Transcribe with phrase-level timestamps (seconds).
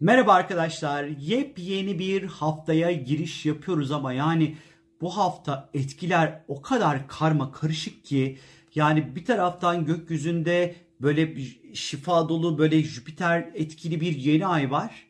[0.00, 1.04] Merhaba arkadaşlar.
[1.04, 4.56] Yepyeni bir haftaya giriş yapıyoruz ama yani
[5.00, 8.38] bu hafta etkiler o kadar karma karışık ki
[8.74, 11.40] yani bir taraftan gökyüzünde böyle
[11.74, 15.06] şifa dolu böyle Jüpiter etkili bir yeni ay var.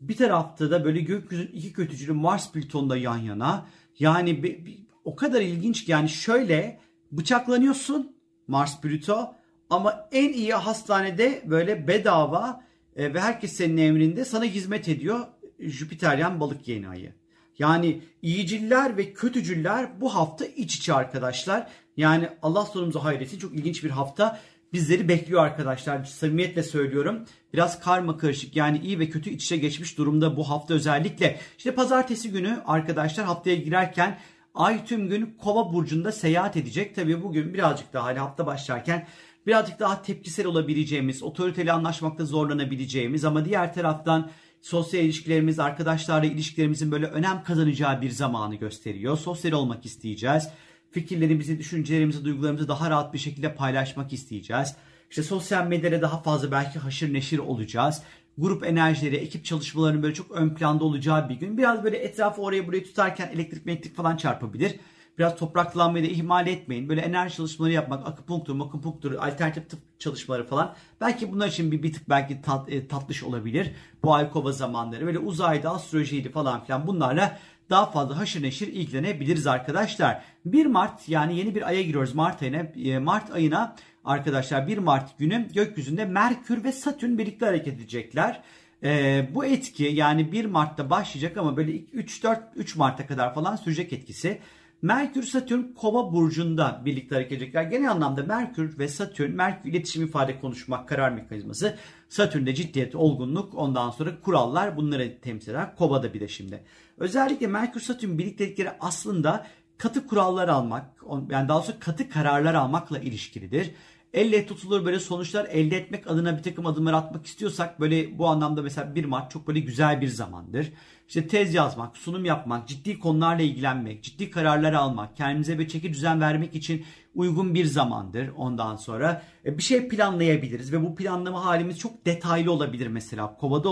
[0.00, 3.66] Bir tarafta da böyle gökyüzünün iki kötücülü Mars Plüton'da yan yana.
[3.98, 6.80] Yani bir, bir, o kadar ilginç ki yani şöyle
[7.12, 8.16] bıçaklanıyorsun
[8.48, 9.34] Mars Plüto
[9.70, 15.20] ama en iyi hastanede böyle bedava e, ve herkes senin emrinde sana hizmet ediyor
[15.58, 17.12] Jüpiteryen balık yeni ayı.
[17.58, 21.66] Yani iyiciller ve kötücüller bu hafta iç içe arkadaşlar.
[21.96, 24.40] Yani Allah sonumuzu hayretsin çok ilginç bir hafta
[24.72, 26.04] bizleri bekliyor arkadaşlar.
[26.04, 27.24] Samimiyetle söylüyorum.
[27.52, 31.40] Biraz karma karışık yani iyi ve kötü iç içe geçmiş durumda bu hafta özellikle.
[31.58, 34.18] İşte pazartesi günü arkadaşlar haftaya girerken
[34.54, 36.94] Ay tüm gün Kova burcunda seyahat edecek.
[36.94, 39.06] Tabii bugün birazcık daha hani hafta başlarken
[39.46, 47.06] birazcık daha tepkisel olabileceğimiz, otoriteli anlaşmakta zorlanabileceğimiz ama diğer taraftan sosyal ilişkilerimiz, arkadaşlarla ilişkilerimizin böyle
[47.06, 49.18] önem kazanacağı bir zamanı gösteriyor.
[49.18, 50.48] Sosyal olmak isteyeceğiz.
[50.90, 54.76] Fikirlerimizi, düşüncelerimizi, duygularımızı daha rahat bir şekilde paylaşmak isteyeceğiz.
[55.10, 58.02] İşte sosyal medyada daha fazla belki haşır neşir olacağız.
[58.38, 61.58] Grup enerjileri, ekip çalışmalarının böyle çok ön planda olacağı bir gün.
[61.58, 64.76] Biraz böyle etrafı oraya buraya tutarken elektrik elektrik falan çarpabilir.
[65.18, 66.88] Biraz topraklanmayı da ihmal etmeyin.
[66.88, 70.74] Böyle enerji çalışmaları yapmak, akupunktur, makupunktur, alternatif tıp çalışmaları falan.
[71.00, 73.72] Belki bunlar için bir, bir tık belki tat, e, tatlış olabilir.
[74.02, 75.06] Bu ay kova zamanları.
[75.06, 77.38] Böyle uzayda astrolojiydi falan filan bunlarla
[77.70, 80.22] daha fazla haşır neşir ilgilenebiliriz arkadaşlar.
[80.44, 82.56] 1 Mart yani yeni bir aya giriyoruz Mart ayına.
[82.56, 88.42] E, Mart ayına arkadaşlar 1 Mart günü gökyüzünde Merkür ve Satürn birlikte hareket edecekler.
[88.82, 93.92] Ee, bu etki yani 1 Mart'ta başlayacak ama böyle 3-4 3 Mart'a kadar falan sürecek
[93.92, 94.40] etkisi.
[94.82, 97.62] Merkür Satürn Kova burcunda birlikte hareket edecekler.
[97.62, 101.76] Genel anlamda Merkür ve Satürn, Merkür iletişim ifade konuşmak, karar mekanizması.
[102.08, 105.76] Satürn'de ciddiyet, olgunluk, ondan sonra kurallar bunları temsil eder.
[105.76, 106.64] Kova'da bir de şimdi.
[106.98, 109.46] Özellikle Merkür Satürn birliktelikleri aslında
[109.78, 110.84] katı kurallar almak,
[111.30, 113.70] yani daha doğrusu katı kararlar almakla ilişkilidir
[114.14, 118.62] elle tutulur böyle sonuçlar elde etmek adına bir takım adımlar atmak istiyorsak böyle bu anlamda
[118.62, 120.72] mesela 1 Mart çok böyle güzel bir zamandır.
[121.10, 126.20] İşte tez yazmak, sunum yapmak, ciddi konularla ilgilenmek, ciddi kararlar almak, kendimize bir çeki düzen
[126.20, 126.84] vermek için
[127.14, 129.22] uygun bir zamandır ondan sonra.
[129.44, 133.36] E, bir şey planlayabiliriz ve bu planlama halimiz çok detaylı olabilir mesela.
[133.36, 133.70] Kovada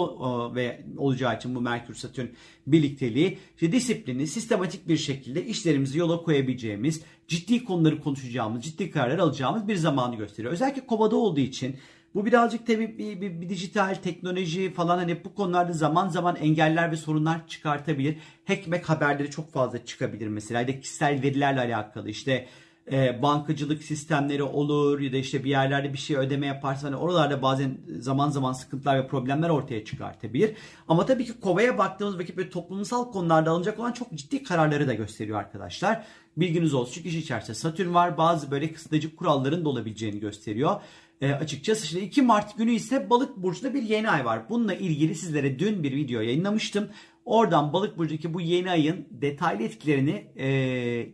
[0.54, 2.26] ve olacağı için bu Merkür Satürn
[2.66, 9.68] birlikteliği işte disiplini sistematik bir şekilde işlerimizi yola koyabileceğimiz, ciddi konuları konuşacağımız, ciddi kararlar alacağımız
[9.68, 10.52] bir zamanı gösteriyor.
[10.52, 11.76] Özellikle kovada olduğu için
[12.14, 16.92] bu birazcık tabii bir, bir, bir dijital teknoloji falan hani bu konularda zaman zaman engeller
[16.92, 18.16] ve sorunlar çıkartabilir.
[18.44, 20.60] Hackmek haberleri çok fazla çıkabilir mesela.
[20.60, 22.46] Ya kişisel verilerle alakalı işte
[22.92, 27.42] e, bankacılık sistemleri olur ya da işte bir yerlerde bir şey ödeme yaparsan hani oralarda
[27.42, 30.54] bazen zaman zaman sıkıntılar ve problemler ortaya çıkartabilir.
[30.88, 34.94] Ama tabii ki kovaya baktığımız vakit böyle toplumsal konularda alınacak olan çok ciddi kararları da
[34.94, 36.04] gösteriyor arkadaşlar.
[36.36, 40.80] Bilginiz olsun çünkü iş içerisinde Satürn var bazı böyle kısıtlayıcı kuralların da olabileceğini gösteriyor.
[41.20, 44.48] E, açıkçası işte 2 Mart günü ise balık burcunda bir yeni ay var.
[44.50, 46.88] Bununla ilgili sizlere dün bir video yayınlamıştım.
[47.24, 50.48] Oradan balık burcundaki bu yeni ayın detaylı etkilerini e,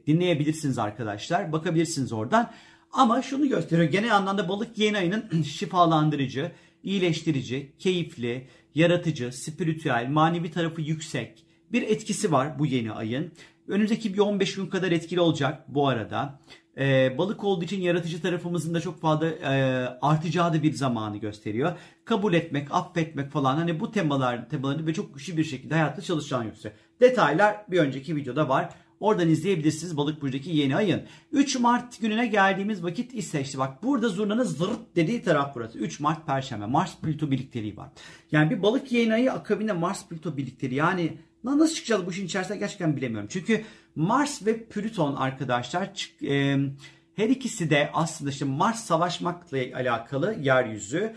[0.06, 1.52] dinleyebilirsiniz arkadaşlar.
[1.52, 2.50] Bakabilirsiniz oradan.
[2.92, 3.88] Ama şunu gösteriyor.
[3.88, 12.32] Genel anlamda balık yeni ayının şifalandırıcı, iyileştirici, keyifli, yaratıcı, spiritüel, manevi tarafı yüksek bir etkisi
[12.32, 13.32] var bu yeni ayın.
[13.68, 16.40] Önümüzdeki bir 15 gün kadar etkili olacak bu arada.
[16.78, 19.52] Ee, balık olduğu için yaratıcı tarafımızın da çok fazla e,
[20.02, 21.72] artacağı da bir zamanı gösteriyor.
[22.04, 26.46] Kabul etmek, affetmek falan hani bu temalar temalarını ve çok güçlü bir şekilde hayatta çalışan
[26.46, 26.80] gösteriyor.
[27.00, 28.74] Detaylar bir önceki videoda var.
[29.00, 31.02] Oradan izleyebilirsiniz Balık Burcu'daki yeni ayın.
[31.32, 35.78] 3 Mart gününe geldiğimiz vakit ise işte bak burada zurnanın zırt dediği taraf burası.
[35.78, 36.66] 3 Mart Perşembe.
[36.66, 37.88] Mars Plüto birlikteliği var.
[38.32, 40.78] Yani bir balık yeni ayı akabinde Mars Plüto birlikteliği.
[40.78, 43.28] Yani nasıl çıkacağız bu işin içerisinde gerçekten bilemiyorum.
[43.32, 43.64] Çünkü
[43.96, 46.56] Mars ve Plüton arkadaşlar e,
[47.16, 51.16] her ikisi de aslında işte Mars savaşmakla alakalı yeryüzü.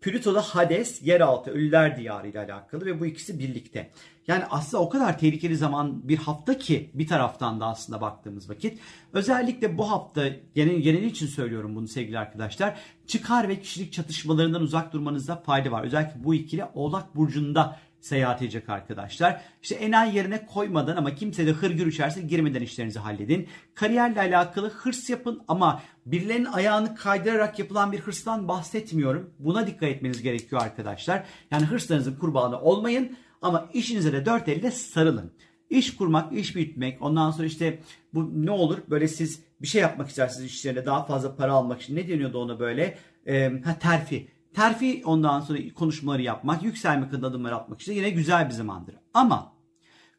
[0.00, 3.90] Plüton'da Hades, yeraltı, ölüler diyarı ile alakalı ve bu ikisi birlikte.
[4.26, 8.80] Yani aslında o kadar tehlikeli zaman bir hafta ki bir taraftan da aslında baktığımız vakit.
[9.12, 12.78] Özellikle bu hafta genel, genel için söylüyorum bunu sevgili arkadaşlar.
[13.06, 15.84] Çıkar ve kişilik çatışmalarından uzak durmanızda fayda var.
[15.84, 19.40] Özellikle bu ikili Oğlak Burcu'nda seyahat edecek arkadaşlar.
[19.62, 23.48] İşte enayi yerine koymadan ama kimse de hırgür içerisine girmeden işlerinizi halledin.
[23.74, 29.30] Kariyerle alakalı hırs yapın ama birilerinin ayağını kaydırarak yapılan bir hırstan bahsetmiyorum.
[29.38, 31.24] Buna dikkat etmeniz gerekiyor arkadaşlar.
[31.50, 35.32] Yani hırslarınızın kurbanı olmayın ama işinize de dört elle sarılın.
[35.70, 37.78] İş kurmak, iş büyütmek, ondan sonra işte
[38.14, 41.96] bu ne olur böyle siz bir şey yapmak istersiniz işlerinde daha fazla para almak için
[41.96, 42.98] ne deniyordu ona böyle?
[43.26, 48.48] Ee, ha terfi terfi ondan sonra konuşmaları yapmak, yükselmek adına adımlar atmak için yine güzel
[48.48, 48.94] bir zamandır.
[49.14, 49.52] Ama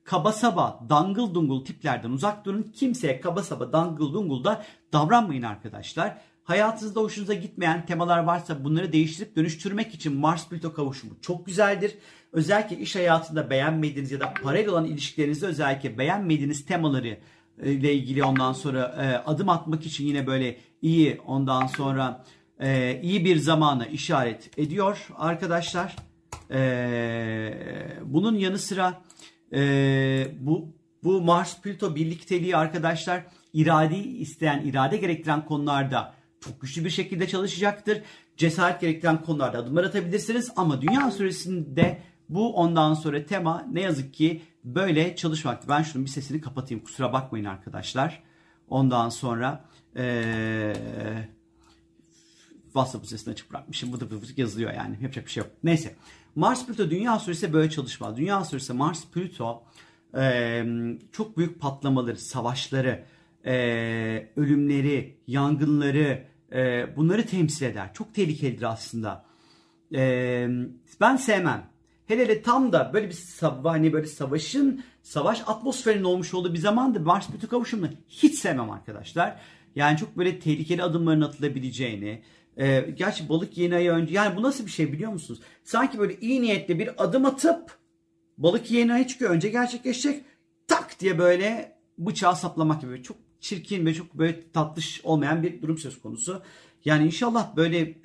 [0.03, 2.63] kaba saba, dangıl dungul tiplerden uzak durun.
[2.63, 6.17] Kimseye kaba saba, dangıl dungul da davranmayın arkadaşlar.
[6.43, 11.97] Hayatınızda hoşunuza gitmeyen temalar varsa bunları değiştirip dönüştürmek için Mars Plüto kavuşumu çok güzeldir.
[12.31, 17.17] Özellikle iş hayatında beğenmediğiniz ya da parayla olan ilişkilerinizde özellikle beğenmediğiniz temaları
[17.63, 22.23] e, ile ilgili ondan sonra e, adım atmak için yine böyle iyi ondan sonra
[22.59, 25.95] e, iyi bir zamana işaret ediyor arkadaşlar.
[28.05, 29.01] bunun yanı sıra
[30.39, 33.23] bu bu Mars Plüto birlikteliği arkadaşlar
[33.53, 38.01] irade isteyen, irade gerektiren konularda çok güçlü bir şekilde çalışacaktır.
[38.37, 44.41] Cesaret gerektiren konularda adımlar atabilirsiniz ama dünya süresinde bu ondan sonra tema ne yazık ki
[44.63, 45.67] böyle çalışmaktı.
[45.69, 48.23] Ben şunun bir sesini kapatayım kusura bakmayın arkadaşlar.
[48.67, 49.65] Ondan sonra
[49.95, 50.73] ee,
[52.73, 53.93] WhatsApp sesini açık bırakmışım.
[53.93, 54.05] Bu da
[54.37, 54.97] yazılıyor yani.
[55.01, 55.51] Yapacak bir şey yok.
[55.63, 55.95] Neyse.
[56.35, 58.17] Mars Plüto dünya süresi böyle çalışmaz.
[58.17, 59.63] Dünya süresi Mars Plüto
[60.17, 60.63] e,
[61.11, 63.03] çok büyük patlamaları, savaşları,
[63.45, 63.53] e,
[64.35, 67.93] ölümleri, yangınları e, bunları temsil eder.
[67.93, 69.25] Çok tehlikelidir aslında.
[69.95, 70.47] E,
[71.01, 71.69] ben sevmem.
[72.05, 73.17] Hele hele tam da böyle bir
[73.63, 79.39] hani böyle savaşın, savaş atmosferinin olmuş olduğu bir zamanda Mars Plüto kavuşumunu hiç sevmem arkadaşlar.
[79.75, 82.21] Yani çok böyle tehlikeli adımların atılabileceğini,
[82.59, 85.41] e, gerçi balık yeni ayı önce yani bu nasıl bir şey biliyor musunuz?
[85.63, 87.77] Sanki böyle iyi niyetle bir adım atıp
[88.37, 90.23] balık yeni ayı çıkıyor önce gerçekleşecek
[90.67, 95.77] tak diye böyle bıçağı saplamak gibi çok çirkin ve çok böyle tatlış olmayan bir durum
[95.77, 96.41] söz konusu.
[96.85, 97.97] Yani inşallah böyle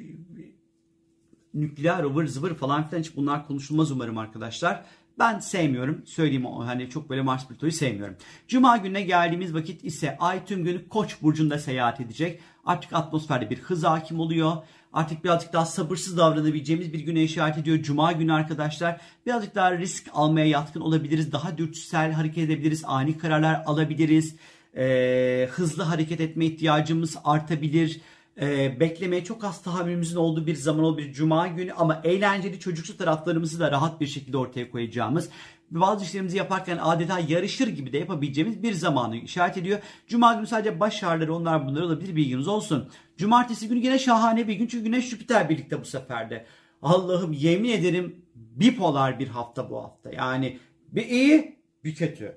[1.54, 4.84] nükleer ıvır zıvır falan filan hiç bunlar konuşulmaz umarım arkadaşlar.
[5.18, 6.02] Ben sevmiyorum.
[6.06, 8.16] Söyleyeyim hani çok böyle Mars Plüto'yu sevmiyorum.
[8.48, 12.40] Cuma gününe geldiğimiz vakit ise Ay tüm günü Koç burcunda seyahat edecek.
[12.64, 14.52] Artık atmosferde bir hız hakim oluyor.
[14.92, 17.82] Artık birazcık daha sabırsız davranabileceğimiz bir güne işaret ediyor.
[17.82, 21.32] Cuma günü arkadaşlar birazcık daha risk almaya yatkın olabiliriz.
[21.32, 22.82] Daha dürtüsel hareket edebiliriz.
[22.86, 24.36] Ani kararlar alabiliriz.
[24.76, 28.00] Ee, hızlı hareket etme ihtiyacımız artabilir
[28.40, 33.60] e, beklemeye çok az tahammülümüzün olduğu bir zaman olabilir cuma günü ama eğlenceli çocuksu taraflarımızı
[33.60, 35.30] da rahat bir şekilde ortaya koyacağımız
[35.70, 39.78] bazı işlerimizi yaparken adeta yarışır gibi de yapabileceğimiz bir zamanı işaret ediyor.
[40.06, 42.88] Cuma günü sadece baş ağrıları onlar bunlar olabilir bilginiz olsun.
[43.16, 46.46] Cumartesi günü yine şahane bir gün çünkü Güneş Jüpiter birlikte bu seferde.
[46.82, 50.12] Allah'ım yemin ederim bipolar bir hafta bu hafta.
[50.12, 50.58] Yani
[50.88, 52.36] bir iyi bir kötü.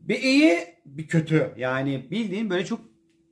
[0.00, 1.54] Bir iyi bir kötü.
[1.56, 2.80] Yani bildiğin böyle çok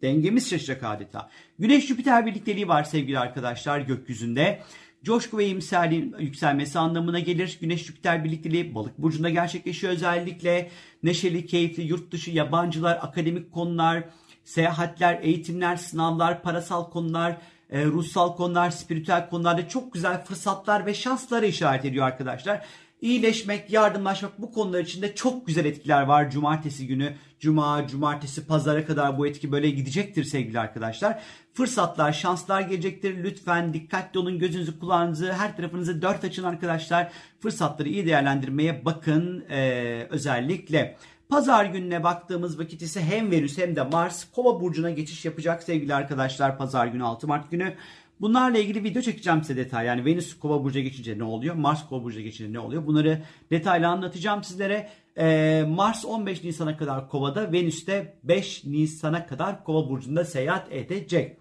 [0.05, 1.31] Dengemiz şaşacak adeta.
[1.59, 4.63] Güneş Jüpiter birlikteliği var sevgili arkadaşlar gökyüzünde.
[5.03, 7.59] Coşku ve iyimserliğin yükselmesi anlamına gelir.
[7.61, 10.71] Güneş Jüpiter birlikteliği balık burcunda gerçekleşiyor özellikle.
[11.03, 14.05] Neşeli, keyifli, yurt dışı, yabancılar, akademik konular,
[14.45, 17.37] seyahatler, eğitimler, sınavlar, parasal konular,
[17.71, 22.67] e, ruhsal konular, spiritüel konularda çok güzel fırsatlar ve şanslara işaret ediyor arkadaşlar
[23.01, 27.15] iyileşmek, yardımlaşmak bu konular içinde çok güzel etkiler var cumartesi günü.
[27.41, 31.23] Cuma, cumartesi, pazara kadar bu etki böyle gidecektir sevgili arkadaşlar.
[31.55, 33.25] Fırsatlar, şanslar gelecektir.
[33.25, 34.39] Lütfen dikkatli olun.
[34.39, 37.13] Gözünüzü, kulağınızı, her tarafınızı dört açın arkadaşlar.
[37.41, 40.97] Fırsatları iyi değerlendirmeye bakın ee, özellikle.
[41.29, 45.95] Pazar gününe baktığımız vakit ise hem Venüs hem de Mars Kova burcuna geçiş yapacak sevgili
[45.95, 46.59] arkadaşlar.
[46.59, 47.75] Pazar günü 6 Mart günü.
[48.21, 49.87] Bunlarla ilgili video çekeceğim size detay.
[49.87, 51.55] Yani Venüs Kova burcuya geçince ne oluyor?
[51.55, 52.87] Mars Kova burcuya geçince ne oluyor?
[52.87, 54.91] Bunları detaylı anlatacağım sizlere.
[55.19, 61.37] Ee, Mars 15 Nisan'a kadar Kova'da, Venüs de 5 Nisan'a kadar Kova burcunda seyahat edecek.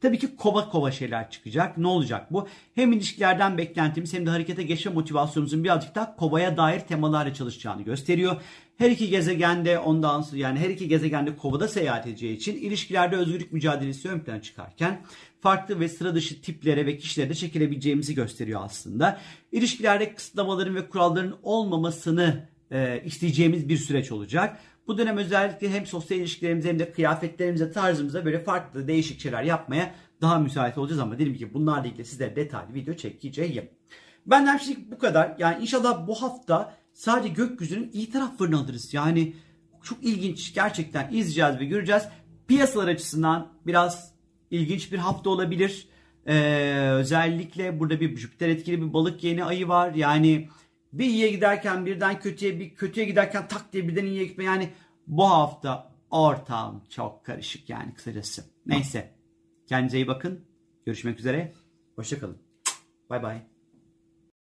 [0.00, 1.78] Tabii ki kova kova şeyler çıkacak.
[1.78, 2.48] Ne olacak bu?
[2.74, 8.36] Hem ilişkilerden beklentimiz hem de harekete geçme motivasyonumuzun birazcık daha kovaya dair temalarla çalışacağını gösteriyor.
[8.76, 13.52] Her iki gezegende ondan sonra yani her iki gezegende kovada seyahat edeceği için ilişkilerde özgürlük
[13.52, 15.00] mücadelesi ön plana çıkarken
[15.40, 19.20] farklı ve sıra dışı tiplere ve kişilere de çekilebileceğimizi gösteriyor aslında.
[19.52, 24.60] İlişkilerde kısıtlamaların ve kuralların olmamasını e, isteyeceğimiz bir süreç olacak.
[24.90, 29.94] Bu dönem özellikle hem sosyal ilişkilerimize hem de kıyafetlerimize, tarzımıza böyle farklı değişik şeyler yapmaya
[30.20, 33.70] daha müsait olacağız ama dedim ki bunlarla ilgili sizlere detaylı video çekeceğim.
[34.26, 35.34] Benden şimdilik bu kadar.
[35.38, 38.94] Yani inşallah bu hafta sadece gökyüzünün iyi taraflarını alırız.
[38.94, 39.34] Yani
[39.82, 42.02] çok ilginç gerçekten izleyeceğiz ve göreceğiz.
[42.48, 44.14] Piyasalar açısından biraz
[44.50, 45.88] ilginç bir hafta olabilir.
[46.26, 49.94] Ee, özellikle burada bir Jüpiter etkili bir balık yeni ayı var.
[49.94, 50.48] Yani
[50.92, 54.44] bir iyiye giderken birden kötüye bir kötüye giderken tak diye birden iyiye gitme.
[54.44, 54.70] Yani
[55.06, 58.44] bu hafta ortam çok karışık yani kısacası.
[58.66, 59.14] Neyse
[59.66, 60.44] kendinize iyi bakın.
[60.86, 61.52] Görüşmek üzere.
[61.96, 62.38] Hoşçakalın.
[63.10, 63.49] Bay bay.